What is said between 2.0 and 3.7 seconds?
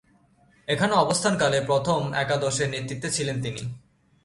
একাদশের নেতৃত্বে ছিলেন তিনি।